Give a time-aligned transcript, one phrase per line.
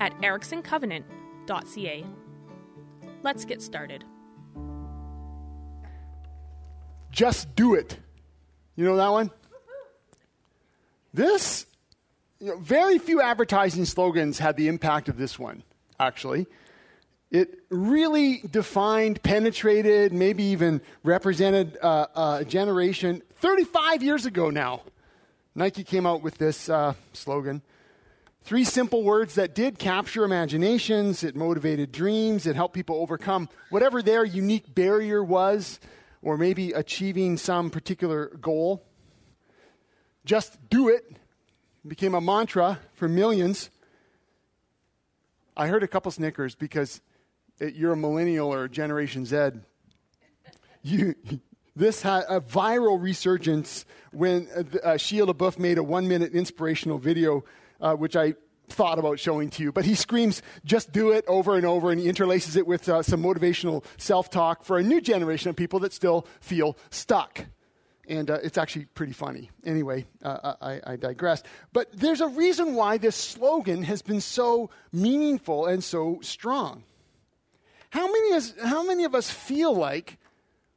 [0.00, 2.04] at ericksoncovenant.ca.
[3.22, 4.04] Let's get started.
[7.10, 7.98] Just do it.
[8.76, 9.30] You know that one?
[11.12, 11.66] This,
[12.38, 15.64] you know, very few advertising slogans had the impact of this one,
[15.98, 16.46] actually.
[17.30, 24.82] It really defined, penetrated, maybe even represented uh, a generation 35 years ago now.
[25.54, 27.62] Nike came out with this uh, slogan.
[28.48, 34.00] Three simple words that did capture imaginations, it motivated dreams, it helped people overcome whatever
[34.00, 35.78] their unique barrier was,
[36.22, 38.86] or maybe achieving some particular goal.
[40.24, 41.14] Just do it
[41.86, 43.68] became a mantra for millions.
[45.54, 47.02] I heard a couple snickers because
[47.60, 49.50] you're a millennial or Generation Z.
[50.80, 51.14] You,
[51.76, 56.96] this had a viral resurgence when uh, uh, Shia LaBeouf made a one minute inspirational
[56.96, 57.44] video
[57.80, 58.34] uh, which I
[58.68, 59.72] thought about showing to you.
[59.72, 63.02] But he screams, just do it over and over, and he interlaces it with uh,
[63.02, 67.46] some motivational self talk for a new generation of people that still feel stuck.
[68.08, 69.50] And uh, it's actually pretty funny.
[69.64, 71.42] Anyway, uh, I, I digress.
[71.74, 76.84] But there's a reason why this slogan has been so meaningful and so strong.
[77.90, 80.18] How many, is, how many of us feel like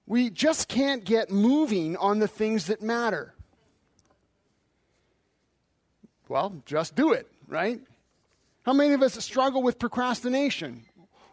[0.05, 3.33] we just can't get moving on the things that matter?
[6.31, 7.81] Well, just do it, right?
[8.63, 10.85] How many of us struggle with procrastination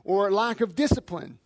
[0.02, 1.38] or lack of discipline?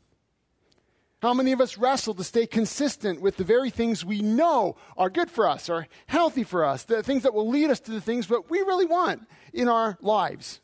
[1.21, 5.11] How many of us wrestle to stay consistent with the very things we know are
[5.11, 8.01] good for us, are healthy for us, the things that will lead us to the
[8.01, 10.63] things that we really want in our lives?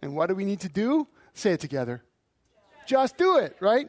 [0.00, 1.08] And what do we need to do?
[1.32, 2.02] Say it together.
[2.86, 3.88] Just do it, right?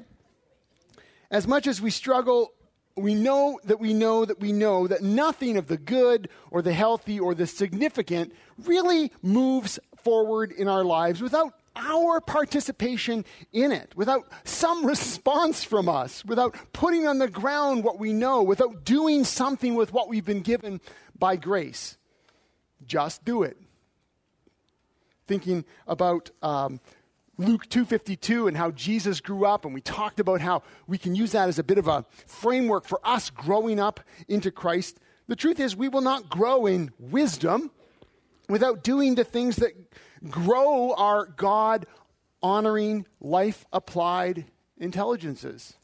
[1.29, 2.53] As much as we struggle
[2.97, 6.74] we know that we know that we know that nothing of the good or the
[6.74, 8.34] healthy or the significant
[8.66, 15.88] really moves forward in our lives without our participation in it, without some response from
[15.88, 20.25] us, without putting on the ground what we know, without doing something with what we've
[20.25, 20.81] been given
[21.18, 21.97] by grace.
[22.85, 23.58] Just do it.
[25.28, 26.79] Thinking about um,
[27.37, 31.33] Luke 2:52 and how Jesus grew up and we talked about how we can use
[31.33, 34.99] that as a bit of a framework for us growing up into Christ.
[35.27, 37.71] The truth is we will not grow in wisdom
[38.49, 39.73] without doing the things that
[40.29, 41.85] grow our God
[42.41, 44.45] honoring life applied
[44.77, 45.75] intelligences.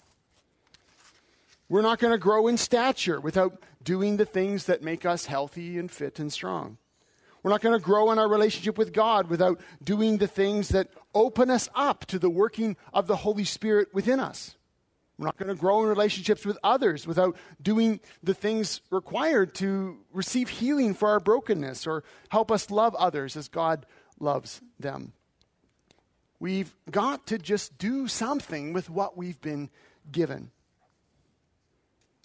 [1.70, 5.78] We're not going to grow in stature without doing the things that make us healthy
[5.78, 6.78] and fit and strong.
[7.42, 10.88] We're not going to grow in our relationship with God without doing the things that
[11.14, 14.56] open us up to the working of the Holy Spirit within us.
[15.18, 19.98] We're not going to grow in relationships with others without doing the things required to
[20.12, 23.86] receive healing for our brokenness or help us love others as God
[24.20, 25.14] loves them.
[26.40, 29.70] We've got to just do something with what we've been
[30.12, 30.52] given.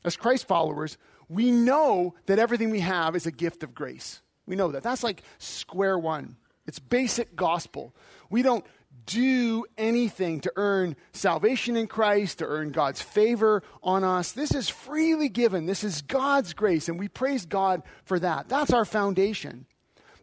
[0.05, 0.97] As Christ followers,
[1.28, 4.22] we know that everything we have is a gift of grace.
[4.47, 4.82] We know that.
[4.82, 6.37] That's like square one.
[6.66, 7.94] It's basic gospel.
[8.31, 8.65] We don't
[9.08, 14.32] do anything to earn salvation in Christ, to earn God's favor on us.
[14.32, 15.64] This is freely given.
[15.64, 18.48] This is God's grace, and we praise God for that.
[18.48, 19.64] That's our foundation.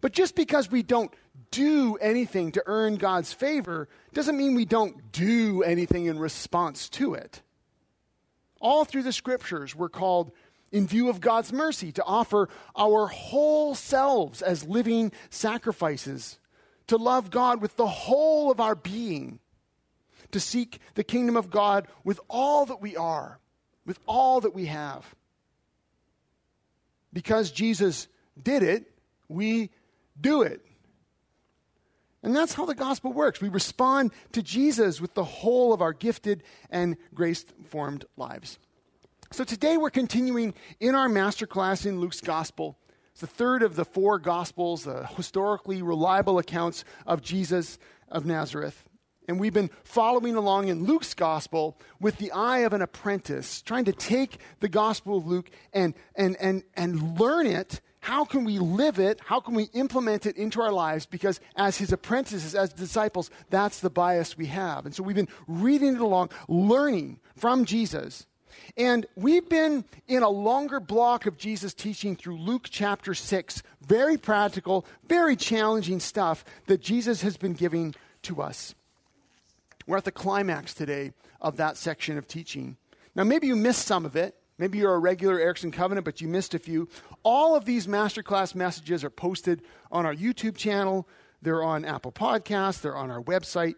[0.02, 1.12] But just because we don't
[1.50, 7.16] do anything to earn God's favor doesn't mean we don't do anything in response to
[7.16, 7.42] it.
[8.62, 10.32] All through the scriptures, we're called
[10.72, 16.38] in view of God's mercy, to offer our whole selves as living sacrifices,
[16.88, 19.40] to love God with the whole of our being,
[20.32, 23.40] to seek the kingdom of God with all that we are,
[23.86, 25.16] with all that we have.
[27.14, 28.08] Because Jesus
[28.42, 28.92] did it,
[29.28, 29.72] we
[30.20, 30.62] do it.
[32.22, 33.40] And that's how the gospel works.
[33.40, 38.58] We respond to Jesus with the whole of our gifted and grace formed lives.
[39.32, 42.78] So today we're continuing in our masterclass in Luke's Gospel.
[43.16, 47.80] It's the third of the four Gospels, the historically reliable accounts of Jesus
[48.10, 48.84] of Nazareth.
[49.30, 53.86] And we've been following along in Luke's Gospel with the eye of an apprentice, trying
[53.86, 58.60] to take the Gospel of Luke and, and, and, and learn it how can we
[58.60, 59.20] live it?
[59.26, 61.08] How can we implement it into our lives?
[61.08, 64.86] Because as his apprentices, as disciples, that's the bias we have.
[64.86, 68.28] And so we've been reading it along, learning from Jesus.
[68.78, 73.64] And we've been in a longer block of Jesus' teaching through Luke chapter 6.
[73.86, 78.76] Very practical, very challenging stuff that Jesus has been giving to us.
[79.88, 82.78] We're at the climax today of that section of teaching.
[83.16, 84.36] Now, maybe you missed some of it.
[84.58, 86.88] Maybe you're a regular Erickson Covenant, but you missed a few.
[87.24, 89.62] All of these masterclass messages are posted
[89.92, 91.08] on our YouTube channel.
[91.42, 92.82] They're on Apple Podcasts.
[92.82, 93.76] They're on our website.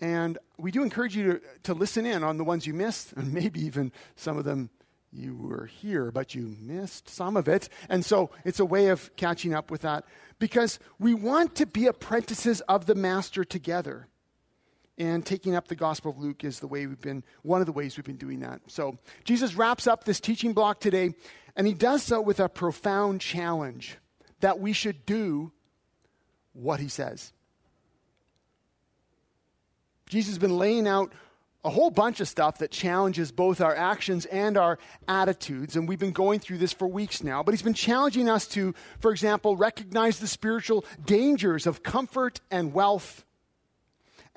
[0.00, 3.32] And we do encourage you to, to listen in on the ones you missed, and
[3.32, 4.70] maybe even some of them
[5.10, 7.68] you were here, but you missed some of it.
[7.88, 10.04] And so it's a way of catching up with that
[10.38, 14.08] because we want to be apprentices of the Master together
[14.98, 17.72] and taking up the Gospel of Luke is the way we've been, one of the
[17.72, 18.60] ways we've been doing that.
[18.66, 21.14] So Jesus wraps up this teaching block today,
[21.56, 23.96] and he does so with a profound challenge
[24.40, 25.52] that we should do
[26.52, 27.32] what he says.
[30.08, 31.12] Jesus has been laying out
[31.64, 35.76] a whole bunch of stuff that challenges both our actions and our attitudes.
[35.76, 37.42] And we've been going through this for weeks now.
[37.42, 42.72] But he's been challenging us to, for example, recognize the spiritual dangers of comfort and
[42.72, 43.24] wealth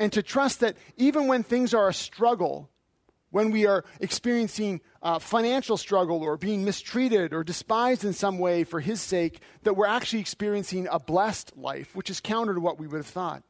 [0.02, 2.72] and to trust that even when things are a struggle,
[3.30, 8.64] when we are experiencing uh, financial struggle or being mistreated or despised in some way
[8.64, 12.80] for his sake, that we're actually experiencing a blessed life, which is counter to what
[12.80, 13.44] we would have thought.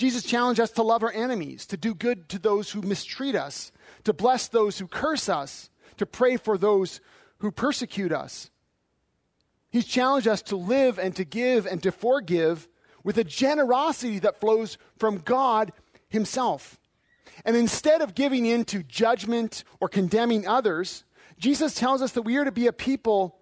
[0.00, 3.70] Jesus challenged us to love our enemies, to do good to those who mistreat us,
[4.04, 5.68] to bless those who curse us,
[5.98, 7.02] to pray for those
[7.40, 8.50] who persecute us.
[9.68, 12.66] He's challenged us to live and to give and to forgive
[13.04, 15.70] with a generosity that flows from God
[16.08, 16.80] Himself.
[17.44, 21.04] And instead of giving in to judgment or condemning others,
[21.36, 23.36] Jesus tells us that we are to be a people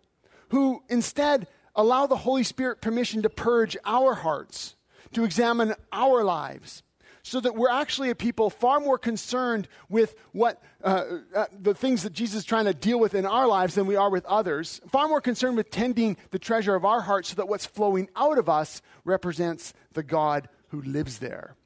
[0.48, 1.46] who instead
[1.76, 4.74] allow the Holy Spirit permission to purge our hearts,
[5.12, 6.82] to examine our lives,
[7.22, 12.02] so that we're actually a people far more concerned with what uh, uh, the things
[12.04, 14.80] that Jesus is trying to deal with in our lives than we are with others.
[14.90, 18.38] Far more concerned with tending the treasure of our hearts so that what's flowing out
[18.38, 21.56] of us represents the God who lives there.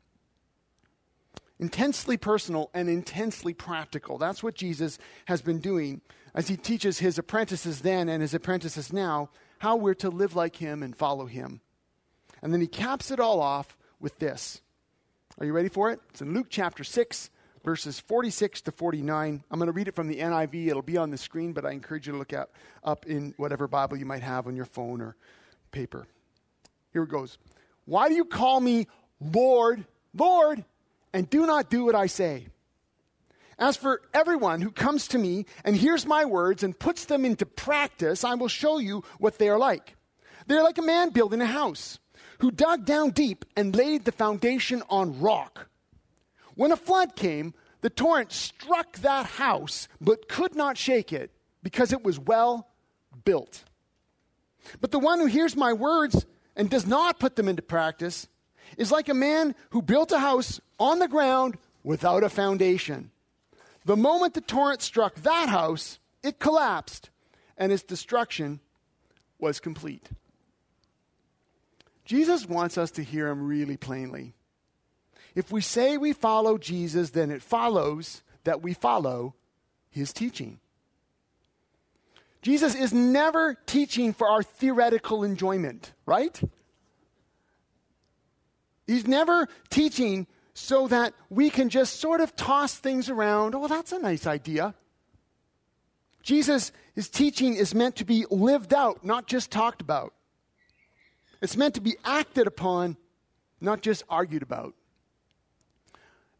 [1.58, 4.18] Intensely personal and intensely practical.
[4.18, 6.00] That's what Jesus has been doing
[6.34, 10.56] as he teaches his apprentices then and his apprentices now how we're to live like
[10.56, 11.60] him and follow him.
[12.42, 14.60] And then he caps it all off with this
[15.40, 15.98] are you ready for it?
[16.10, 17.30] It's in Luke chapter 6,
[17.64, 19.42] verses 46 to 49.
[19.50, 20.68] I'm going to read it from the NIV.
[20.68, 22.50] It'll be on the screen, but I encourage you to look at
[22.84, 25.16] up in whatever Bible you might have on your phone or
[25.70, 26.06] paper.
[26.92, 27.38] Here it goes.
[27.86, 28.88] Why do you call me
[29.20, 29.84] Lord,
[30.14, 30.64] Lord,
[31.14, 32.46] and do not do what I say?
[33.58, 37.46] As for everyone who comes to me and hears my words and puts them into
[37.46, 39.96] practice, I will show you what they are like.
[40.46, 41.98] They're like a man building a house
[42.42, 45.68] who dug down deep and laid the foundation on rock.
[46.56, 51.30] When a flood came, the torrent struck that house, but could not shake it
[51.62, 52.66] because it was well
[53.24, 53.62] built.
[54.80, 58.26] But the one who hears my words and does not put them into practice
[58.76, 63.12] is like a man who built a house on the ground without a foundation.
[63.84, 67.08] The moment the torrent struck that house, it collapsed,
[67.56, 68.58] and its destruction
[69.38, 70.08] was complete.
[72.12, 74.34] Jesus wants us to hear him really plainly.
[75.34, 79.34] If we say we follow Jesus, then it follows that we follow
[79.88, 80.60] his teaching.
[82.42, 86.38] Jesus is never teaching for our theoretical enjoyment, right?
[88.86, 93.54] He's never teaching so that we can just sort of toss things around.
[93.54, 94.74] Oh, that's a nice idea.
[96.22, 100.12] Jesus' his teaching is meant to be lived out, not just talked about.
[101.42, 102.96] It's meant to be acted upon,
[103.60, 104.74] not just argued about.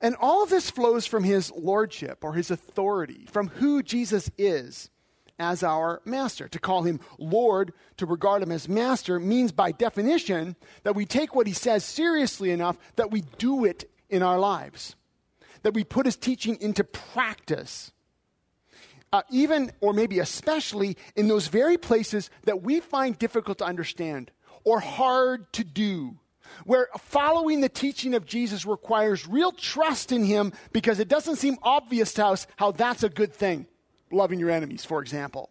[0.01, 4.91] And all of this flows from his lordship or his authority, from who Jesus is
[5.39, 6.49] as our master.
[6.49, 10.55] To call him Lord, to regard him as master, means by definition
[10.85, 14.95] that we take what he says seriously enough that we do it in our lives,
[15.63, 17.91] that we put his teaching into practice.
[19.13, 24.31] Uh, even, or maybe especially, in those very places that we find difficult to understand
[24.65, 26.17] or hard to do.
[26.65, 31.59] Where following the teaching of Jesus requires real trust in Him because it doesn't seem
[31.63, 33.67] obvious to us how that's a good thing.
[34.11, 35.51] Loving your enemies, for example.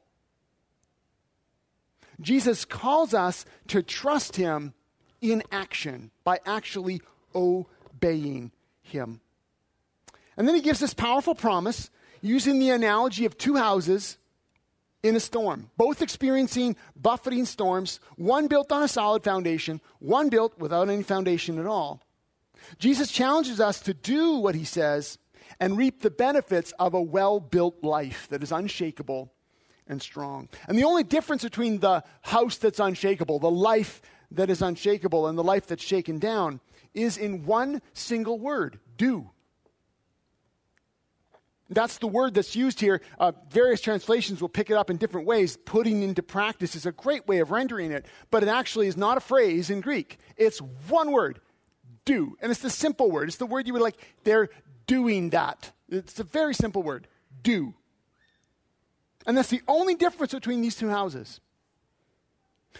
[2.20, 4.74] Jesus calls us to trust Him
[5.22, 7.02] in action by actually
[7.34, 8.52] obeying
[8.84, 9.22] Him.
[10.38, 11.90] And then He gives this powerful promise
[12.22, 14.18] using the analogy of two houses
[15.04, 20.58] in a storm, both experiencing buffeting storms, one built on a solid foundation, one built
[20.60, 22.02] without any foundation at all.
[22.78, 25.18] Jesus challenges us to do what he says
[25.60, 29.32] and reap the benefits of a well built life that is unshakable
[29.88, 30.48] and strong.
[30.68, 35.38] And the only difference between the house that's unshakable, the life that is unshakable, and
[35.38, 36.62] the life that's shaken down
[36.94, 39.30] is in one single word do.
[41.72, 43.02] That's the word that's used here.
[43.18, 45.56] Uh, various translations will pick it up in different ways.
[45.56, 49.18] Putting into practice is a great way of rendering it, but it actually is not
[49.18, 50.20] a phrase in Greek.
[50.36, 50.60] It's
[50.90, 51.40] one word,
[52.04, 52.38] do.
[52.42, 53.30] And it's the simple word.
[53.30, 54.50] It's the word you would like, they're
[54.86, 55.72] doing that.
[55.88, 57.08] It's a very simple word,
[57.42, 57.74] do.
[59.26, 61.40] And that's the only difference between these two houses.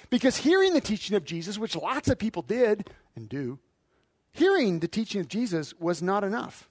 [0.10, 3.60] Because hearing the teaching of Jesus, which lots of people did and do,
[4.34, 6.68] hearing the teaching of Jesus was not enough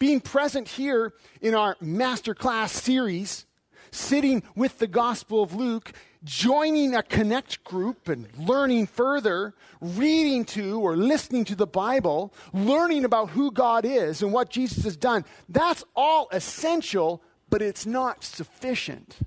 [0.00, 3.46] being present here in our masterclass series,
[3.92, 5.92] sitting with the Gospel of Luke,
[6.24, 13.04] joining a connect group and learning further, reading to or listening to the Bible, learning
[13.04, 18.24] about who God is and what Jesus has done, that's all essential, but it's not
[18.24, 19.18] sufficient.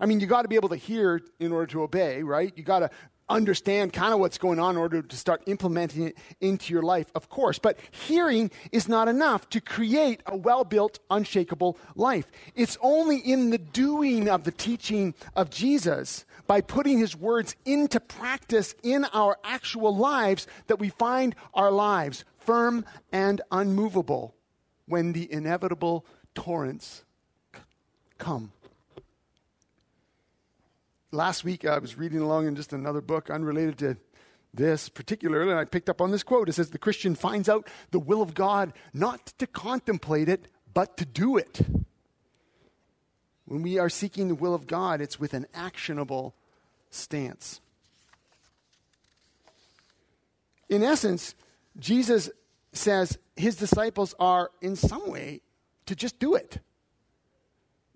[0.00, 2.52] I mean, you got to be able to hear in order to obey, right?
[2.56, 2.90] You got to
[3.28, 7.10] understand kind of what's going on in order to start implementing it into your life,
[7.14, 7.58] of course.
[7.58, 12.30] But hearing is not enough to create a well built, unshakable life.
[12.54, 18.00] It's only in the doing of the teaching of Jesus, by putting his words into
[18.00, 24.34] practice in our actual lives, that we find our lives firm and unmovable
[24.86, 27.04] when the inevitable torrents
[28.16, 28.52] come
[31.10, 33.96] last week I was reading along in just another book unrelated to
[34.54, 36.48] this particularly, and I picked up on this quote.
[36.48, 40.96] It says, The Christian finds out the will of God not to contemplate it, but
[40.96, 41.60] to do it.
[43.44, 46.34] When we are seeking the will of God, it's with an actionable
[46.90, 47.60] stance.
[50.68, 51.34] In essence,
[51.78, 52.30] Jesus
[52.72, 55.40] says his disciples are, in some way,
[55.86, 56.58] to just do it.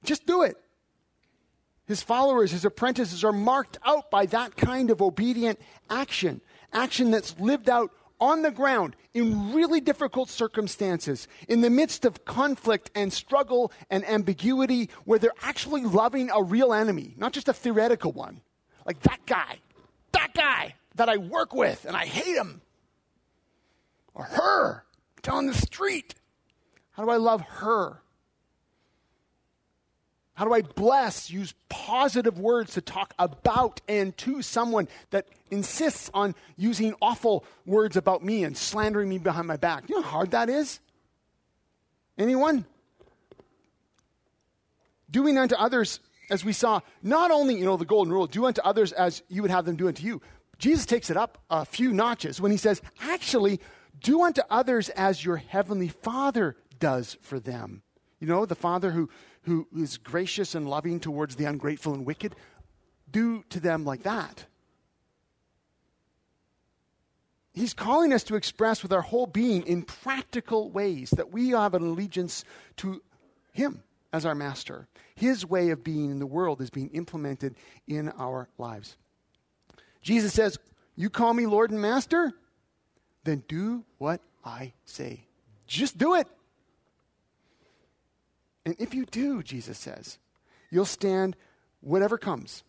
[0.05, 0.62] Just do it.
[1.87, 5.61] His followers, his apprentices are marked out by that kind of obedient
[5.91, 6.41] action,
[6.73, 12.25] action that's lived out on the ground in really difficult circumstances, in the midst of
[12.25, 17.53] conflict and struggle and ambiguity, where they're actually loving a real enemy, not just a
[17.53, 18.41] theoretical one.
[18.87, 19.59] Like that guy,
[20.13, 22.63] that guy that I work with and I hate him.
[24.15, 24.85] Or her
[25.23, 26.15] down the street.
[26.93, 28.02] How do I love her?
[30.35, 36.11] How do I bless, use positive words to talk about and to someone that insists
[36.15, 39.89] on using awful words about me and slandering me behind my back?
[39.89, 40.81] You know how hard that is?
[42.17, 42.65] Anyone?
[45.11, 48.63] Doing unto others, as we saw, not only, you know, the golden rule, do unto
[48.63, 50.23] others as you would have them do unto you.
[50.59, 53.61] Jesus takes it up a few notches when he says, actually,
[54.01, 57.83] do unto others as your heavenly Father does for them.
[58.19, 59.11] You know, the Father who
[59.43, 62.37] who is gracious and loving towards the ungrateful and wicked,
[63.11, 64.47] do to them like that.
[67.53, 71.75] He's calling us to express with our whole being in practical ways that we have
[71.75, 72.45] an allegiance
[72.79, 73.03] to
[73.53, 73.83] Him
[74.13, 74.89] as our master.
[75.15, 77.57] His way of being in the world is being implemented
[77.87, 78.97] in our lives.
[80.01, 80.59] Jesus says,
[80.97, 82.33] You call me Lord and Master?
[83.25, 85.27] Then do what I say.
[85.67, 86.27] Just do it.
[88.65, 90.19] And if you do, Jesus says,
[90.71, 91.37] you'll stand
[91.81, 92.63] whatever comes.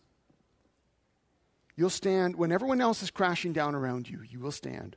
[1.76, 4.96] You'll stand when everyone else is crashing down around you, you will stand.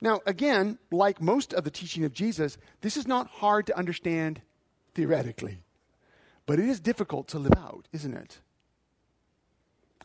[0.00, 4.40] Now, again, like most of the teaching of Jesus, this is not hard to understand
[4.94, 5.58] theoretically,
[6.46, 8.38] but it is difficult to live out, isn't it?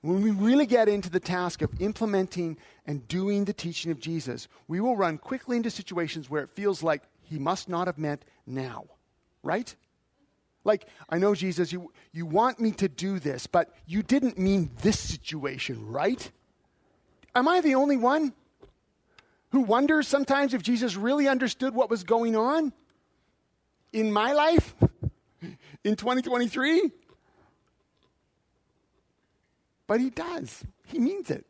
[0.02, 4.50] When we really get into the task of implementing and doing the teaching of Jesus,
[4.68, 8.26] we will run quickly into situations where it feels like he must not have meant
[8.46, 8.86] now
[9.44, 9.76] right?
[10.64, 14.72] Like, I know, Jesus, you, you want me to do this, but you didn't mean
[14.82, 16.32] this situation, right?
[17.36, 18.34] Am I the only one
[19.52, 22.72] who wonders sometimes if Jesus really understood what was going on
[23.92, 24.74] in my life
[25.84, 26.92] in 2023?
[29.86, 30.64] But he does.
[30.88, 31.46] He means it.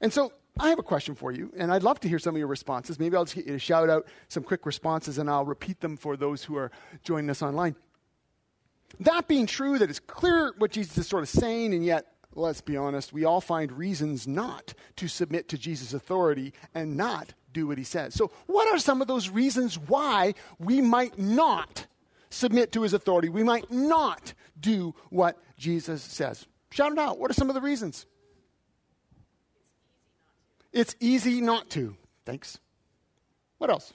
[0.00, 2.38] And so I have a question for you, and I'd love to hear some of
[2.38, 2.98] your responses.
[2.98, 5.96] Maybe I'll just get you to shout out some quick responses, and I'll repeat them
[5.96, 6.70] for those who are
[7.02, 7.74] joining us online.
[9.00, 12.60] That being true, that it's clear what Jesus is sort of saying, and yet, let's
[12.60, 17.66] be honest, we all find reasons not to submit to Jesus' authority and not do
[17.66, 18.14] what he says.
[18.14, 21.86] So, what are some of those reasons why we might not
[22.32, 23.28] submit to his authority.
[23.28, 26.46] We might not do what Jesus says.
[26.70, 27.18] Shout it out.
[27.18, 28.06] What are some of the reasons?
[30.72, 31.96] It's easy not to.
[32.24, 32.58] Thanks.
[33.58, 33.92] What else?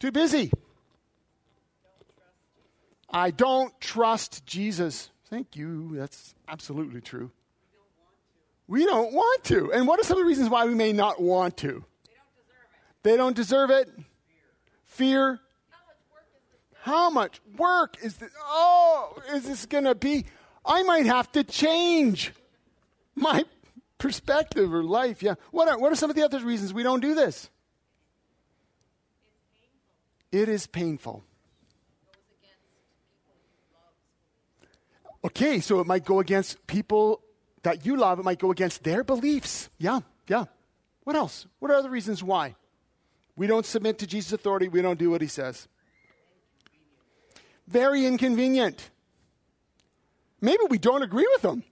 [0.00, 0.50] Too busy.
[3.10, 5.10] I don't trust Jesus.
[5.30, 5.90] Thank you.
[5.94, 7.30] That's absolutely true.
[8.68, 9.72] We don't want to.
[9.72, 11.84] And what are some of the reasons why we may not want to?
[13.02, 13.88] They don't deserve it.
[14.84, 15.38] Fear.
[16.82, 18.30] How much work is this?
[18.44, 20.26] Oh, is this going to be?
[20.64, 22.32] I might have to change
[23.14, 23.44] my
[23.98, 25.22] perspective or life.
[25.22, 25.34] Yeah.
[25.50, 27.50] What are, what are some of the other reasons we don't do this?
[30.32, 31.24] It is painful.
[35.24, 37.20] Okay, so it might go against people
[37.62, 38.20] that you love.
[38.20, 39.68] It might go against their beliefs.
[39.78, 40.44] Yeah, yeah.
[41.04, 41.46] What else?
[41.58, 42.54] What are other reasons why?
[43.34, 44.68] We don't submit to Jesus' authority.
[44.68, 45.68] We don't do what he says.
[47.66, 48.90] Very inconvenient.
[50.40, 51.64] Maybe we don't agree with him.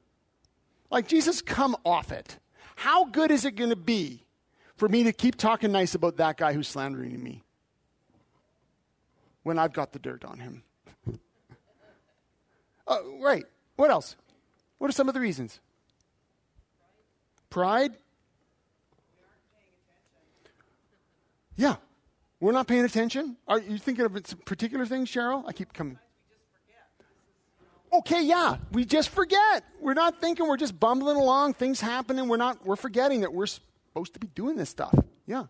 [0.94, 2.38] Like, Jesus, come off it.
[2.76, 4.22] How good is it going to be
[4.76, 7.42] for me to keep talking nice about that guy who's slandering me
[9.42, 10.62] when I've got the dirt on him?
[12.86, 13.44] uh, right.
[13.74, 14.14] What else?
[14.78, 15.58] What are some of the reasons?
[17.50, 17.96] Pride?
[21.56, 21.74] Yeah.
[22.38, 23.36] We're not paying attention?
[23.48, 25.42] Are you thinking of particular things, Cheryl?
[25.44, 25.98] I keep coming.
[27.94, 29.62] Okay, yeah, we just forget.
[29.80, 33.46] We're not thinking, we're just bumbling along, things happening, we're not we're forgetting that we're
[33.46, 34.94] supposed to be doing this stuff.
[35.26, 35.44] Yeah.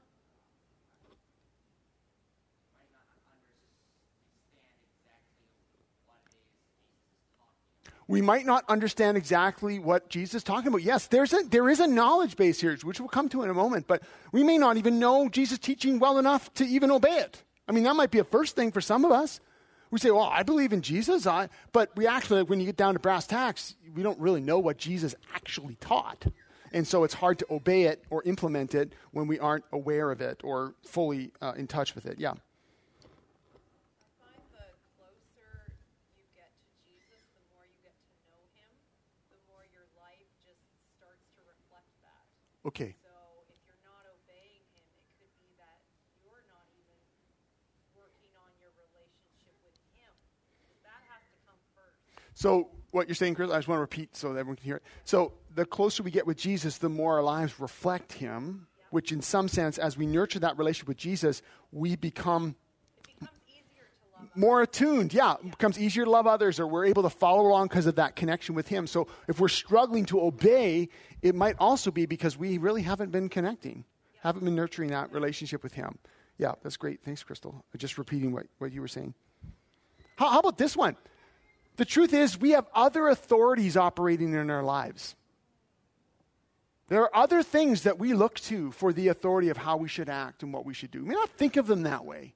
[8.06, 10.82] we might not understand exactly what Jesus is talking about.
[10.82, 13.54] Yes, there's a, there is a knowledge base here, which we'll come to in a
[13.54, 17.42] moment, but we may not even know Jesus' teaching well enough to even obey it.
[17.66, 19.40] I mean, that might be a first thing for some of us.
[19.90, 22.94] We say, well, I believe in Jesus, I, but we actually, when you get down
[22.94, 26.26] to brass tacks, we don't really know what Jesus actually taught.
[26.72, 30.20] And so it's hard to obey it or implement it when we aren't aware of
[30.20, 32.18] it or fully uh, in touch with it.
[32.18, 32.34] Yeah.
[42.66, 42.96] Okay
[43.64, 45.80] you're not obeying him, it could be that
[46.24, 47.00] you're not even
[47.96, 50.12] working on your relationship with him.
[50.84, 52.00] That has to come first.
[52.34, 54.76] So what you're saying, Chris, I just want to repeat so that everyone can hear
[54.76, 54.82] it.
[55.04, 59.20] So the closer we get with Jesus, the more our lives reflect him, which in
[59.20, 61.42] some sense, as we nurture that relationship with Jesus,
[61.72, 62.54] we become
[64.34, 65.12] more attuned.
[65.12, 67.96] Yeah, it becomes easier to love others, or we're able to follow along because of
[67.96, 68.86] that connection with Him.
[68.86, 70.88] So if we're struggling to obey,
[71.22, 73.84] it might also be because we really haven't been connecting,
[74.20, 75.98] haven't been nurturing that relationship with Him.
[76.38, 77.02] Yeah, that's great.
[77.04, 77.64] Thanks, Crystal.
[77.76, 79.14] Just repeating what, what you were saying.
[80.16, 80.96] How, how about this one?
[81.76, 85.16] The truth is, we have other authorities operating in our lives.
[86.88, 90.08] There are other things that we look to for the authority of how we should
[90.08, 91.02] act and what we should do.
[91.02, 92.34] We may not think of them that way.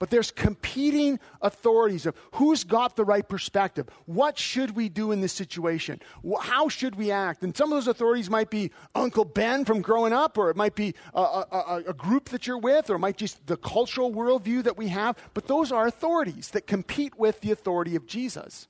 [0.00, 3.88] But there's competing authorities of who's got the right perspective.
[4.06, 6.00] What should we do in this situation?
[6.42, 7.44] How should we act?
[7.44, 10.74] And some of those authorities might be Uncle Ben from growing up, or it might
[10.74, 14.64] be a, a, a group that you're with, or it might just the cultural worldview
[14.64, 15.16] that we have.
[15.32, 18.66] But those are authorities that compete with the authority of Jesus.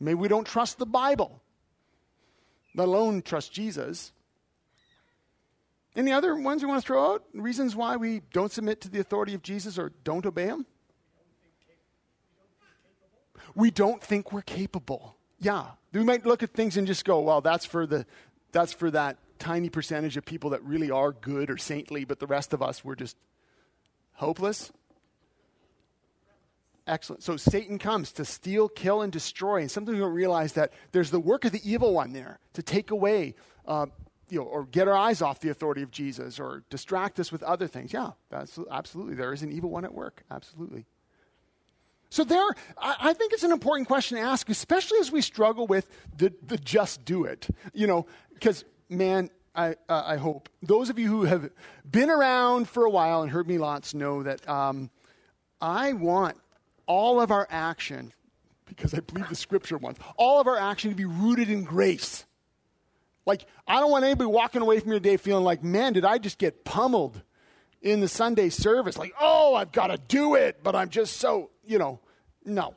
[0.00, 1.42] Maybe we don't trust the Bible,
[2.74, 4.12] let alone trust Jesus.
[5.96, 7.24] Any other ones you want to throw out?
[7.34, 10.66] Reasons why we don't submit to the authority of Jesus or don't obey him?
[13.54, 15.16] We don't think we're capable.
[15.40, 15.66] Yeah.
[15.92, 18.06] We might look at things and just go, well, that's for the
[18.52, 22.26] that's for that tiny percentage of people that really are good or saintly, but the
[22.26, 23.16] rest of us we're just
[24.14, 24.70] hopeless.
[26.88, 27.22] Excellent.
[27.22, 29.60] So Satan comes to steal, kill, and destroy.
[29.60, 32.62] And sometimes we don't realize that there's the work of the evil one there to
[32.62, 33.34] take away
[33.66, 33.86] uh,
[34.30, 37.42] you know, or get our eyes off the authority of Jesus or distract us with
[37.42, 37.92] other things.
[37.92, 39.14] Yeah, that's absolutely.
[39.14, 40.22] There is an evil one at work.
[40.30, 40.86] Absolutely.
[42.10, 42.42] So there,
[42.78, 46.32] I, I think it's an important question to ask, especially as we struggle with the,
[46.46, 47.48] the just do it.
[47.74, 51.50] You know, because man, I, uh, I hope those of you who have
[51.90, 54.90] been around for a while and heard me lots know that um,
[55.60, 56.36] I want
[56.88, 58.12] all of our action,
[58.66, 62.24] because I believe the scripture wants, all of our action to be rooted in grace.
[63.24, 66.18] Like, I don't want anybody walking away from your day feeling like, man, did I
[66.18, 67.22] just get pummeled
[67.82, 68.98] in the Sunday service?
[68.98, 72.00] Like, oh, I've got to do it, but I'm just so, you know.
[72.44, 72.74] No.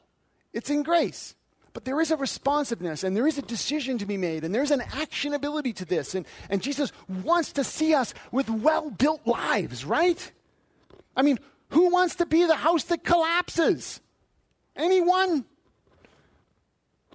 [0.53, 1.35] It's in grace.
[1.73, 4.71] But there is a responsiveness and there is a decision to be made and there's
[4.71, 6.15] an actionability to this.
[6.15, 6.91] And, and Jesus
[7.23, 10.31] wants to see us with well built lives, right?
[11.15, 11.39] I mean,
[11.71, 14.01] who wants to be the house that collapses?
[14.75, 15.45] Anyone?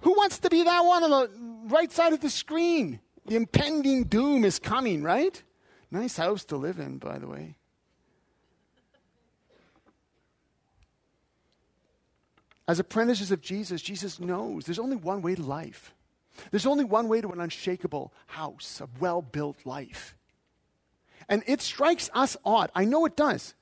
[0.01, 1.29] Who wants to be that one on the
[1.73, 2.99] right side of the screen?
[3.25, 5.41] The impending doom is coming, right?
[5.91, 7.55] Nice house to live in, by the way.
[12.67, 15.93] As apprentices of Jesus, Jesus knows there's only one way to life.
[16.51, 20.15] There's only one way to an unshakable house, a well built life.
[21.29, 22.71] And it strikes us odd.
[22.75, 23.53] I know it does.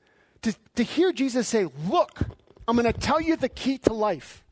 [0.46, 2.20] To, to hear Jesus say, Look,
[2.68, 4.44] I'm going to tell you the key to life.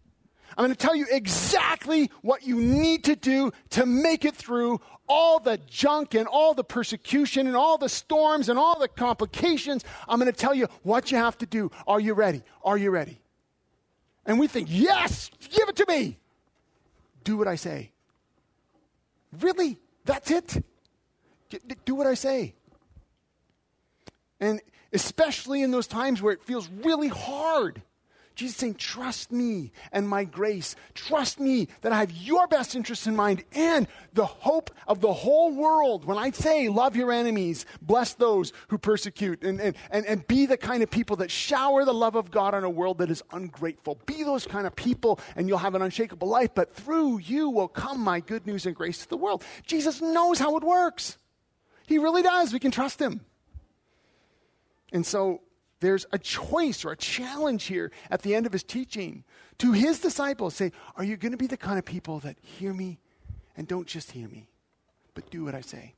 [0.58, 4.82] I'm going to tell you exactly what you need to do to make it through
[5.08, 9.86] all the junk and all the persecution and all the storms and all the complications.
[10.10, 11.70] I'm going to tell you what you have to do.
[11.86, 12.42] Are you ready?
[12.64, 13.20] Are you ready?
[14.26, 16.18] And we think, yes, give it to me.
[17.24, 17.92] Do what I say.
[19.42, 19.78] Really?
[20.06, 20.64] That's it?
[21.86, 22.56] Do what I say.
[24.40, 24.60] And
[24.94, 27.82] especially in those times where it feels really hard
[28.36, 30.76] Jesus saying, Trust me and my grace.
[30.94, 35.14] Trust me that I have your best interests in mind and the hope of the
[35.14, 36.06] whole world.
[36.06, 40.46] When I say, Love your enemies, bless those who persecute, and, and, and, and be
[40.46, 43.22] the kind of people that shower the love of God on a world that is
[43.32, 44.00] ungrateful.
[44.06, 47.68] Be those kind of people, and you'll have an unshakable life, but through you will
[47.68, 49.44] come my good news and grace to the world.
[49.68, 51.18] Jesus knows how it works.
[51.86, 52.54] He really does.
[52.54, 53.22] We can trust him.
[54.94, 55.42] And so
[55.82, 59.26] there's a choice or a challenge here at the end of his teaching
[59.58, 62.74] to his disciples say, Are you going to be the kind of people that hear
[62.74, 63.00] me
[63.58, 64.48] and don't just hear me,
[65.14, 65.96] but do what I say?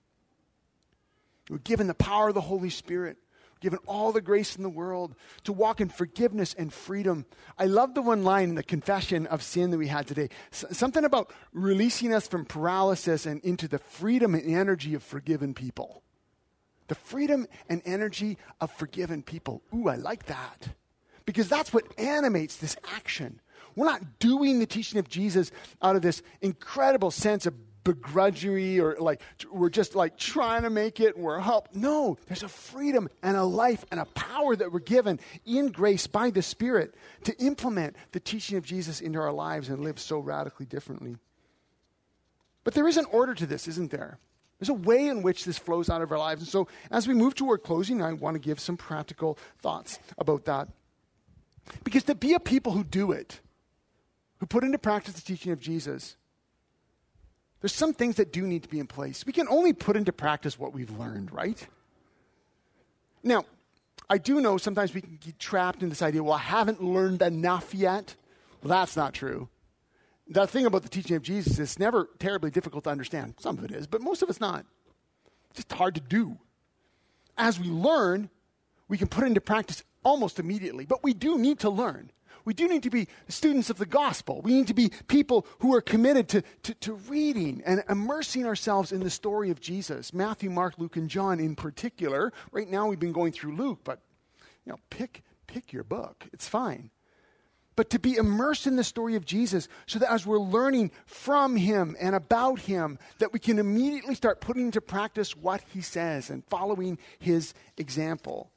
[1.49, 3.17] We're given the power of the Holy Spirit,
[3.61, 7.25] given all the grace in the world to walk in forgiveness and freedom.
[7.57, 10.29] I love the one line in the confession of sin that we had today.
[10.51, 15.53] S- something about releasing us from paralysis and into the freedom and energy of forgiven
[15.53, 16.03] people.
[16.87, 19.61] The freedom and energy of forgiven people.
[19.73, 20.69] Ooh, I like that.
[21.25, 23.41] Because that's what animates this action.
[23.75, 28.97] We're not doing the teaching of Jesus out of this incredible sense of begrudgery or
[28.99, 29.21] like
[29.51, 31.69] we're just like trying to make it and we're help.
[31.73, 36.07] No, there's a freedom and a life and a power that we're given in grace
[36.07, 40.19] by the Spirit to implement the teaching of Jesus into our lives and live so
[40.19, 41.15] radically differently.
[42.63, 44.17] But there is an order to this, isn't there?
[44.59, 46.41] There's a way in which this flows out of our lives.
[46.41, 50.45] And so, as we move toward closing, I want to give some practical thoughts about
[50.45, 50.69] that.
[51.83, 53.41] Because to be a people who do it,
[54.39, 56.15] who put into practice the teaching of Jesus,
[57.59, 59.25] there's some things that do need to be in place.
[59.25, 61.65] We can only put into practice what we've learned, right?
[63.23, 63.43] Now,
[64.09, 67.23] I do know sometimes we can get trapped in this idea, well, I haven't learned
[67.23, 68.15] enough yet.
[68.61, 69.49] Well, that's not true
[70.27, 73.35] the thing about the teaching of Jesus is it's never terribly difficult to understand.
[73.39, 74.65] Some of it is, but most of it's not.
[75.51, 76.37] It's just hard to do.
[77.37, 78.29] As we learn,
[78.87, 82.11] we can put into practice almost immediately, but we do need to learn.
[82.43, 84.41] We do need to be students of the gospel.
[84.41, 88.91] We need to be people who are committed to, to, to reading and immersing ourselves
[88.91, 90.13] in the story of Jesus.
[90.13, 92.31] Matthew, Mark, Luke, and John in particular.
[92.51, 93.99] Right now we've been going through Luke, but
[94.63, 96.27] you know, pick, pick your book.
[96.33, 96.91] It's fine
[97.75, 101.55] but to be immersed in the story of Jesus so that as we're learning from
[101.55, 106.29] him and about him, that we can immediately start putting into practice what he says
[106.29, 108.49] and following his example.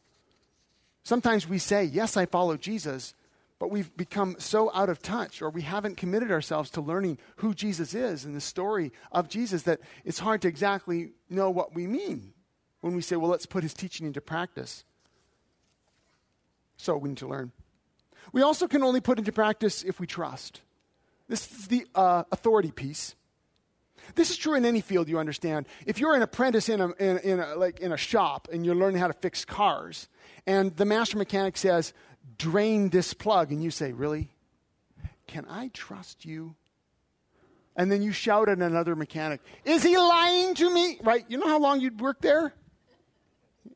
[1.02, 3.14] Sometimes we say, Yes, I follow Jesus,
[3.58, 7.54] but we've become so out of touch or we haven't committed ourselves to learning who
[7.54, 11.86] Jesus is and the story of Jesus that it's hard to exactly know what we
[11.86, 12.34] mean
[12.82, 14.84] when we say, Well, let's put his teaching into practice.
[16.76, 17.50] So we need to learn.
[18.32, 20.60] We also can only put into practice if we trust.
[21.28, 23.14] This is the uh, authority piece.
[24.14, 25.66] This is true in any field, you understand.
[25.86, 28.74] If you're an apprentice in a, in, in, a, like in a shop and you're
[28.74, 30.08] learning how to fix cars,
[30.46, 31.92] and the master mechanic says,
[32.38, 34.30] drain this plug, and you say, Really?
[35.26, 36.54] Can I trust you?
[37.76, 40.98] And then you shout at another mechanic, Is he lying to me?
[41.02, 41.24] Right?
[41.28, 42.54] You know how long you'd work there?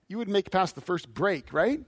[0.08, 1.80] You would make past the first break, right?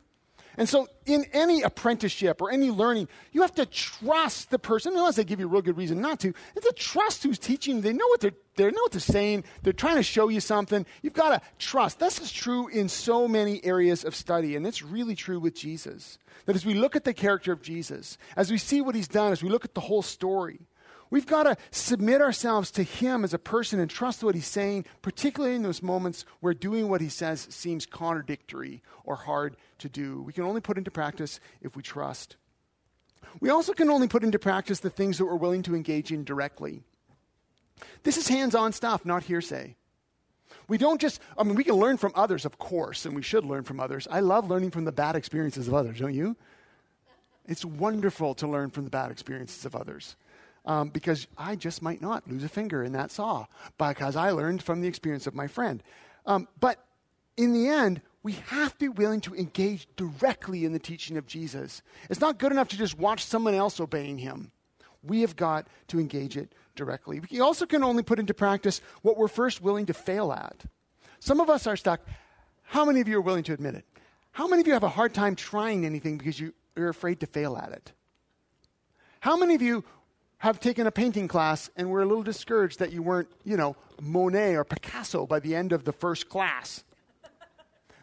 [0.56, 5.16] And so, in any apprenticeship or any learning, you have to trust the person, unless
[5.16, 6.28] they give you a real good reason not to.
[6.28, 7.80] You have to trust who's teaching.
[7.80, 9.44] They know what they're, they know what they're saying.
[9.62, 10.86] They're trying to show you something.
[11.02, 11.98] You've got to trust.
[11.98, 16.18] This is true in so many areas of study, and it's really true with Jesus.
[16.46, 19.32] That as we look at the character of Jesus, as we see what he's done,
[19.32, 20.60] as we look at the whole story,
[21.10, 24.86] We've got to submit ourselves to Him as a person and trust what He's saying,
[25.02, 30.22] particularly in those moments where doing what He says seems contradictory or hard to do.
[30.22, 32.36] We can only put into practice if we trust.
[33.40, 36.24] We also can only put into practice the things that we're willing to engage in
[36.24, 36.82] directly.
[38.02, 39.76] This is hands on stuff, not hearsay.
[40.68, 43.44] We don't just, I mean, we can learn from others, of course, and we should
[43.44, 44.08] learn from others.
[44.10, 46.36] I love learning from the bad experiences of others, don't you?
[47.46, 50.16] It's wonderful to learn from the bad experiences of others.
[50.66, 53.44] Um, because I just might not lose a finger in that saw
[53.76, 55.82] because I learned from the experience of my friend.
[56.24, 56.82] Um, but
[57.36, 61.26] in the end, we have to be willing to engage directly in the teaching of
[61.26, 61.82] Jesus.
[62.08, 64.50] It's not good enough to just watch someone else obeying him.
[65.02, 67.20] We have got to engage it directly.
[67.30, 70.64] We also can only put into practice what we're first willing to fail at.
[71.20, 72.00] Some of us are stuck.
[72.62, 73.84] How many of you are willing to admit it?
[74.32, 77.26] How many of you have a hard time trying anything because you, you're afraid to
[77.26, 77.92] fail at it?
[79.20, 79.84] How many of you
[80.38, 83.76] have taken a painting class and were a little discouraged that you weren't, you know,
[84.00, 86.84] Monet or Picasso by the end of the first class?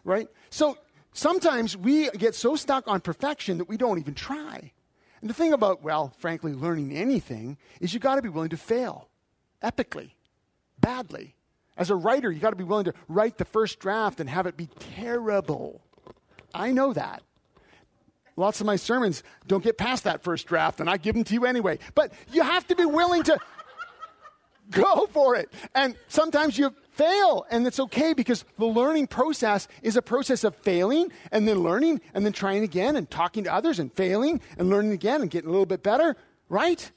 [0.04, 0.28] right?
[0.50, 0.78] So
[1.12, 4.72] sometimes we get so stuck on perfection that we don't even try.
[5.20, 8.56] And the thing about, well, frankly, learning anything is you got to be willing to
[8.56, 9.08] fail
[9.62, 10.10] epically,
[10.80, 11.36] badly.
[11.76, 14.46] As a writer, you got to be willing to write the first draft and have
[14.46, 15.80] it be terrible.
[16.52, 17.22] I know that.
[18.36, 21.34] Lots of my sermons don't get past that first draft, and I give them to
[21.34, 21.78] you anyway.
[21.94, 23.38] But you have to be willing to
[24.70, 25.52] go for it.
[25.74, 30.54] And sometimes you fail, and it's okay because the learning process is a process of
[30.56, 34.70] failing and then learning and then trying again and talking to others and failing and
[34.70, 36.16] learning again and getting a little bit better,
[36.48, 36.90] right?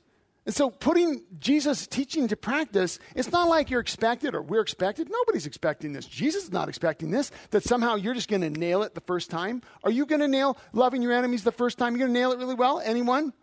[0.45, 5.09] And so putting Jesus' teaching to practice, it's not like you're expected or we're expected.
[5.09, 6.05] Nobody's expecting this.
[6.05, 9.31] Jesus is not expecting this, that somehow you're just going to nail it the first
[9.31, 9.63] time.
[9.83, 11.95] Are you going to nail loving your enemies the first time?
[11.95, 12.79] You're going to nail it really well?
[12.79, 13.33] Anyone?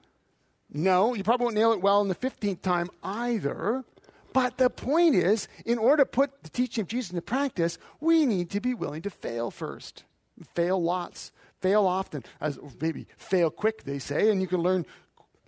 [0.72, 3.84] No, you probably won't nail it well in the 15th time either.
[4.32, 8.26] But the point is, in order to put the teaching of Jesus into practice, we
[8.26, 10.04] need to be willing to fail first.
[10.54, 14.86] Fail lots, fail often, as maybe fail quick, they say, and you can learn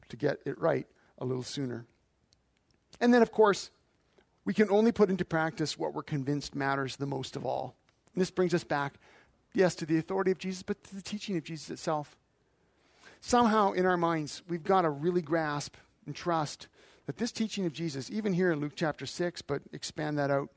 [0.09, 0.87] to get it right
[1.19, 1.87] a little sooner.
[3.01, 3.71] And then, of course,
[4.45, 7.75] we can only put into practice what we're convinced matters the most of all.
[8.15, 8.95] And this brings us back,
[9.53, 12.17] yes, to the authority of Jesus, but to the teaching of Jesus itself.
[13.21, 16.69] Somehow in our minds, we've got to really grasp and trust
[17.07, 20.51] that this teaching of Jesus, even here in Luke chapter 6, but expand that out,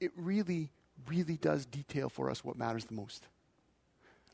[0.00, 0.70] it really,
[1.06, 3.26] really does detail for us what matters the most.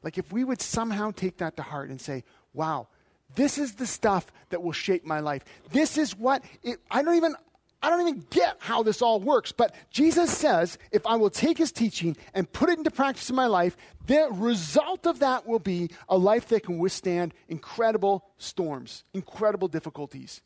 [0.03, 2.89] Like if we would somehow take that to heart and say, wow,
[3.35, 5.45] this is the stuff that will shape my life.
[5.71, 7.35] This is what it, I don't even
[7.83, 11.59] I don't even get how this all works, but Jesus says if I will take
[11.59, 15.59] his teaching and put it into practice in my life, the result of that will
[15.59, 20.41] be a life that can withstand incredible storms, incredible difficulties.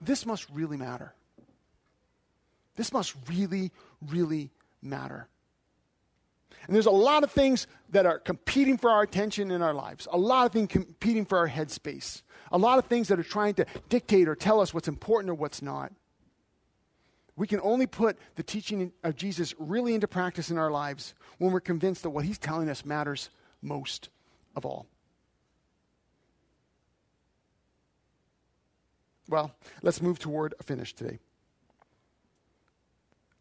[0.00, 1.12] This must really matter.
[2.76, 5.28] This must really, really matter.
[6.66, 10.06] And there's a lot of things that are competing for our attention in our lives,
[10.10, 13.54] a lot of things competing for our headspace, a lot of things that are trying
[13.54, 15.92] to dictate or tell us what's important or what's not.
[17.36, 21.52] We can only put the teaching of Jesus really into practice in our lives when
[21.52, 23.30] we're convinced that what he's telling us matters
[23.62, 24.08] most
[24.56, 24.86] of all.
[29.28, 31.18] Well, let's move toward a finish today.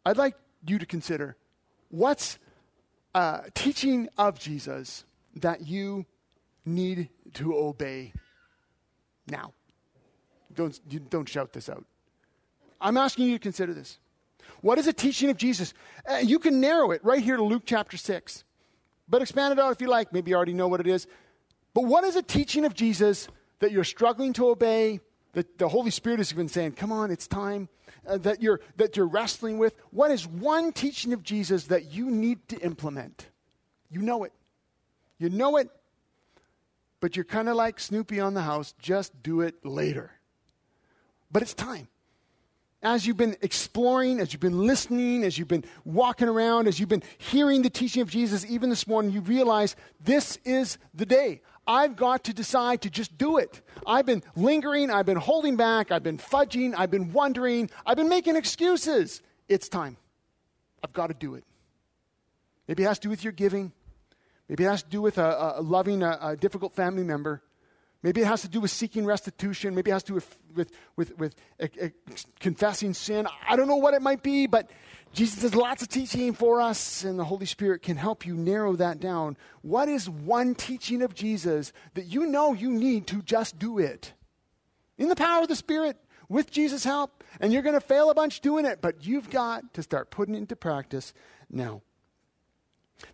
[0.05, 1.35] I'd like you to consider
[1.89, 2.37] what's
[3.17, 5.03] uh, teaching of Jesus
[5.37, 6.05] that you
[6.67, 8.13] need to obey
[9.27, 9.53] now.
[10.53, 11.83] Don't, you, don't shout this out.
[12.79, 13.97] I'm asking you to consider this.
[14.61, 15.73] What is a teaching of Jesus?
[16.07, 18.43] Uh, you can narrow it right here to Luke chapter 6,
[19.09, 20.13] but expand it out if you like.
[20.13, 21.07] Maybe you already know what it is.
[21.73, 23.27] But what is a teaching of Jesus
[23.61, 24.99] that you're struggling to obey,
[25.37, 27.69] that the Holy Spirit has been saying, come on, it's time,
[28.07, 29.75] uh, that, you're, that you're wrestling with?
[29.91, 33.27] What is one teaching of Jesus that you need to implement?
[33.91, 34.33] You know it.
[35.19, 35.69] You know it,
[36.99, 38.73] but you're kind of like Snoopy on the house.
[38.79, 40.09] Just do it later.
[41.31, 41.87] But it's time.
[42.81, 46.89] As you've been exploring, as you've been listening, as you've been walking around, as you've
[46.89, 51.41] been hearing the teaching of Jesus, even this morning, you realize this is the day.
[51.67, 53.61] I've got to decide to just do it.
[53.85, 58.09] I've been lingering, I've been holding back, I've been fudging, I've been wondering, I've been
[58.09, 59.21] making excuses.
[59.49, 59.97] It's time.
[60.83, 61.43] I've got to do it.
[62.67, 63.71] Maybe it has to do with your giving.
[64.47, 67.41] Maybe it has to do with a, a loving a, a, difficult family member.
[68.07, 69.75] Maybe it has to do with seeking restitution.
[69.75, 71.35] Maybe it has to do with, with, with, with
[72.39, 73.27] confessing sin.
[73.45, 74.71] I don't know what it might be, but
[75.11, 78.77] Jesus has lots of teaching for us, and the Holy Spirit can help you narrow
[78.77, 79.35] that down.
[79.61, 84.13] What is one teaching of Jesus that you know you need to just do it?
[84.97, 85.97] In the power of the Spirit,
[86.29, 89.73] with Jesus' help, and you're going to fail a bunch doing it, but you've got
[89.73, 91.13] to start putting it into practice
[91.49, 91.81] now.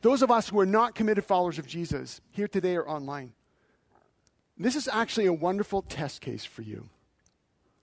[0.02, 3.34] Those of us who are not committed followers of Jesus, here today or online,
[4.58, 6.89] this is actually a wonderful test case for you.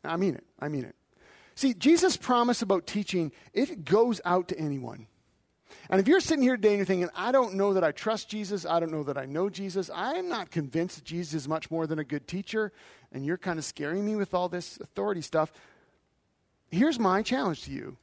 [0.05, 0.45] I mean it.
[0.59, 0.95] I mean it.
[1.55, 5.07] See, Jesus' promise about teaching, it goes out to anyone.
[5.89, 8.29] And if you're sitting here today and you're thinking, I don't know that I trust
[8.29, 11.71] Jesus, I don't know that I know Jesus, I'm not convinced that Jesus is much
[11.71, 12.73] more than a good teacher,
[13.13, 15.53] and you're kind of scaring me with all this authority stuff,
[16.71, 17.97] here's my challenge to you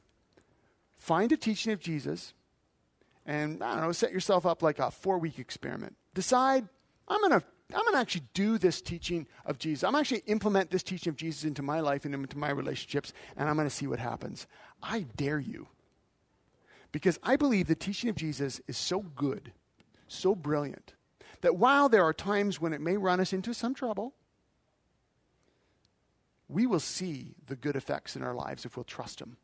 [0.96, 2.34] find a teaching of Jesus
[3.24, 5.96] and, I don't know, set yourself up like a four week experiment.
[6.14, 6.66] Decide,
[7.06, 7.46] I'm going to.
[7.74, 9.84] I'm going to actually do this teaching of Jesus.
[9.84, 13.48] I'm actually implement this teaching of Jesus into my life and into my relationships, and
[13.48, 14.46] I'm going to see what happens.
[14.82, 15.68] I dare you
[16.92, 19.52] because I believe the teaching of Jesus is so good,
[20.06, 20.94] so brilliant,
[21.42, 24.14] that while there are times when it may run us into some trouble,
[26.48, 29.36] we will see the good effects in our lives if we'll trust Him.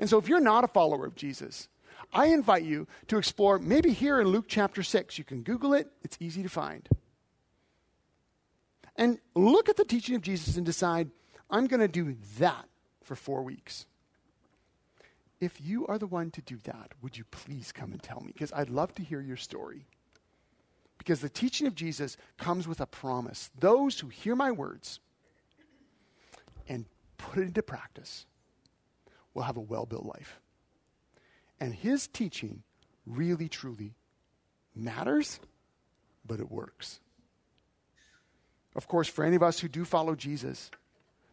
[0.00, 1.68] And so, if you're not a follower of Jesus,
[2.12, 5.18] I invite you to explore maybe here in Luke chapter 6.
[5.18, 6.88] You can Google it, it's easy to find.
[8.98, 11.10] And look at the teaching of Jesus and decide,
[11.48, 12.68] I'm going to do that
[13.04, 13.86] for four weeks.
[15.40, 18.32] If you are the one to do that, would you please come and tell me?
[18.32, 19.86] Because I'd love to hear your story.
[20.98, 23.50] Because the teaching of Jesus comes with a promise.
[23.56, 24.98] Those who hear my words
[26.68, 26.84] and
[27.18, 28.26] put it into practice
[29.32, 30.40] will have a well built life.
[31.60, 32.64] And his teaching
[33.06, 33.94] really, truly
[34.74, 35.38] matters,
[36.26, 36.98] but it works.
[38.78, 40.70] Of course, for any of us who do follow Jesus,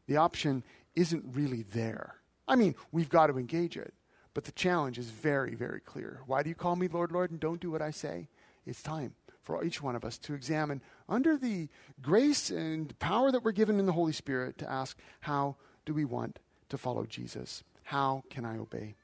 [0.07, 0.63] the option
[0.95, 2.15] isn't really there.
[2.47, 3.93] I mean, we've got to engage it.
[4.33, 6.21] But the challenge is very, very clear.
[6.25, 8.29] Why do you call me Lord, Lord, and don't do what I say?
[8.65, 11.69] It's time for each one of us to examine, under the
[12.01, 15.55] grace and power that we're given in the Holy Spirit, to ask, how
[15.85, 17.63] do we want to follow Jesus?
[17.83, 18.95] How can I obey?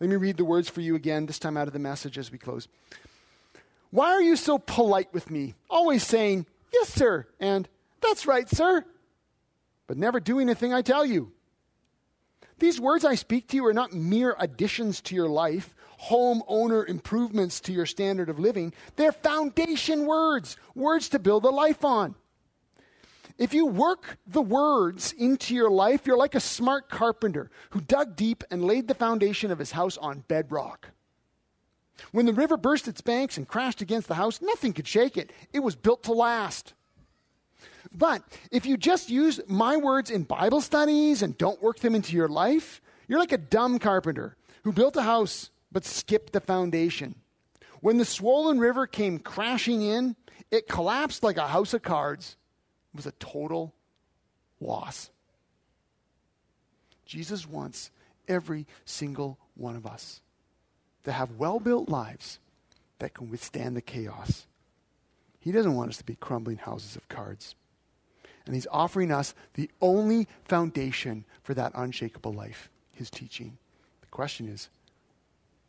[0.00, 2.32] Let me read the words for you again, this time out of the message as
[2.32, 2.66] we close.
[3.90, 5.52] Why are you so polite with me?
[5.68, 7.68] Always saying, Yes, sir, and
[8.00, 8.84] That's right, sir,
[9.86, 11.32] but never doing a thing I tell you.
[12.58, 16.84] These words I speak to you are not mere additions to your life, home owner
[16.84, 18.72] improvements to your standard of living.
[18.96, 22.14] They're foundation words, words to build a life on.
[23.38, 28.14] If you work the words into your life, you're like a smart carpenter who dug
[28.14, 30.88] deep and laid the foundation of his house on bedrock.
[32.12, 35.32] When the river burst its banks and crashed against the house, nothing could shake it.
[35.52, 36.74] It was built to last.
[37.92, 42.14] But if you just use my words in Bible studies and don't work them into
[42.14, 47.14] your life, you're like a dumb carpenter who built a house but skipped the foundation.
[47.80, 50.16] When the swollen river came crashing in,
[50.50, 52.36] it collapsed like a house of cards.
[52.92, 53.74] It was a total
[54.60, 55.10] loss.
[57.06, 57.90] Jesus wants
[58.28, 60.20] every single one of us
[61.04, 62.38] to have well built lives
[62.98, 64.46] that can withstand the chaos.
[65.38, 67.54] He doesn't want us to be crumbling houses of cards.
[68.46, 73.56] And he's offering us the only foundation for that unshakable life, his teaching.
[74.00, 74.68] The question is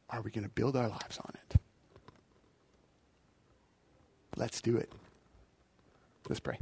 [0.10, 1.60] are we going to build our lives on it?
[4.36, 4.91] Let's do it.
[6.28, 6.60] Let's pray.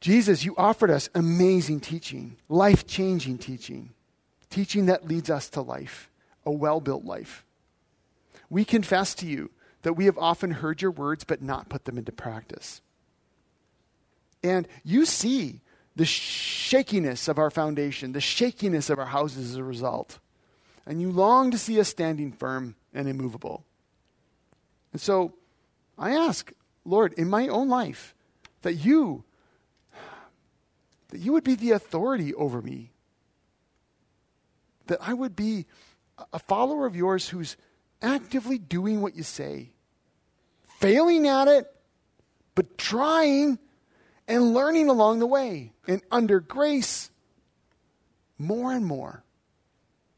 [0.00, 3.90] Jesus, you offered us amazing teaching, life changing teaching,
[4.50, 6.10] teaching that leads us to life,
[6.48, 7.44] a well built life.
[8.48, 9.50] We confess to you
[9.82, 12.80] that we have often heard your words but not put them into practice.
[14.42, 15.60] And you see
[15.94, 20.20] the shakiness of our foundation, the shakiness of our houses as a result.
[20.86, 23.66] And you long to see us standing firm and immovable.
[24.92, 25.34] And so
[25.98, 26.50] I ask,
[26.86, 28.14] Lord, in my own life,
[28.62, 29.24] that you
[31.10, 32.92] that you would be the authority over me.
[34.86, 35.66] That I would be
[36.32, 37.56] a follower of yours who's
[38.02, 39.70] actively doing what you say,
[40.78, 41.66] failing at it,
[42.54, 43.58] but trying
[44.26, 45.72] and learning along the way.
[45.86, 47.10] And under grace,
[48.38, 49.24] more and more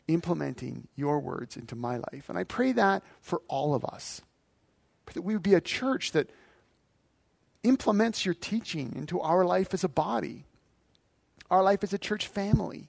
[0.09, 2.29] implementing your words into my life.
[2.29, 4.21] And I pray that for all of us.
[5.15, 6.31] That we would be a church that
[7.63, 10.45] implements your teaching into our life as a body,
[11.51, 12.89] our life as a church family.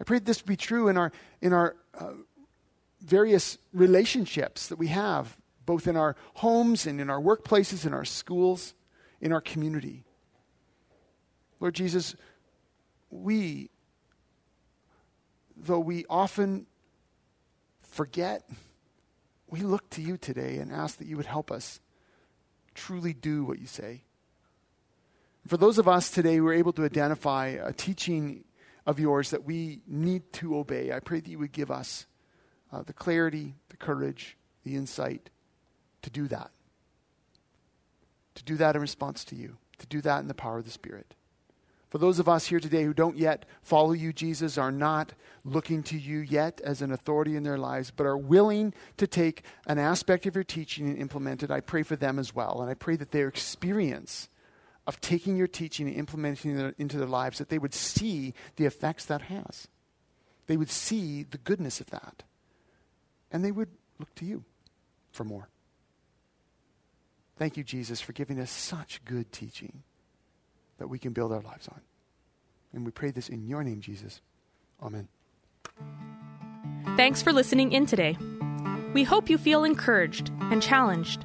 [0.00, 2.12] I pray that this be true in our, in our uh,
[3.00, 8.04] various relationships that we have, both in our homes and in our workplaces, in our
[8.04, 8.74] schools
[9.24, 10.04] in our community.
[11.58, 12.14] Lord Jesus,
[13.10, 13.70] we,
[15.56, 16.66] though we often
[17.82, 18.48] forget,
[19.48, 21.80] we look to you today and ask that you would help us
[22.74, 24.02] truly do what you say.
[25.46, 28.44] For those of us today who are able to identify a teaching
[28.86, 32.06] of yours that we need to obey, I pray that you would give us
[32.72, 35.30] uh, the clarity, the courage, the insight
[36.02, 36.50] to do that
[38.34, 40.70] to do that in response to you, to do that in the power of the
[40.70, 41.14] Spirit.
[41.88, 45.12] For those of us here today who don't yet follow you, Jesus, are not
[45.44, 49.44] looking to you yet as an authority in their lives, but are willing to take
[49.66, 52.60] an aspect of your teaching and implement it, I pray for them as well.
[52.60, 54.28] And I pray that their experience
[54.86, 58.66] of taking your teaching and implementing it into their lives, that they would see the
[58.66, 59.68] effects that has.
[60.46, 62.22] They would see the goodness of that.
[63.30, 64.44] And they would look to you
[65.12, 65.48] for more.
[67.36, 69.82] Thank you, Jesus, for giving us such good teaching
[70.78, 71.80] that we can build our lives on.
[72.72, 74.20] And we pray this in your name, Jesus.
[74.82, 75.08] Amen.
[76.96, 78.16] Thanks for listening in today.
[78.92, 81.24] We hope you feel encouraged and challenged.